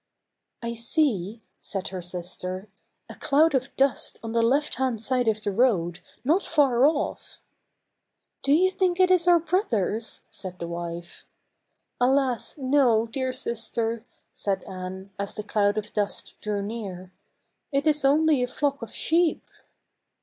[0.63, 2.67] "I see," said her sister,"
[3.07, 7.37] a cloud of dust on the left hand side of the road, not far off.""
[8.41, 11.27] Do you think it is our brothers?" said the wife."
[12.01, 14.03] Alas, no, dear sister,"
[14.33, 17.11] said Anne, as the cloud of dust drew near;"
[17.71, 19.45] it is only a flock of sheep."